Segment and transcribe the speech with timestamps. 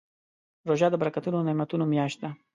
[0.67, 2.29] روژه د برکتونو او نعمتونو میاشت ده.